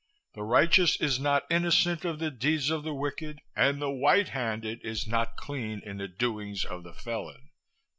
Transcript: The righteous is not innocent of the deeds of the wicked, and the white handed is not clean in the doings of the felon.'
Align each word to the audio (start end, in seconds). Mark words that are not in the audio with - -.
The 0.33 0.41
righteous 0.41 0.99
is 0.99 1.19
not 1.19 1.45
innocent 1.51 2.05
of 2.05 2.17
the 2.17 2.31
deeds 2.31 2.71
of 2.71 2.81
the 2.83 2.93
wicked, 2.95 3.39
and 3.55 3.79
the 3.79 3.91
white 3.91 4.29
handed 4.29 4.83
is 4.83 5.05
not 5.05 5.37
clean 5.37 5.79
in 5.85 5.97
the 5.97 6.07
doings 6.07 6.65
of 6.65 6.81
the 6.83 6.93
felon.' 6.95 7.51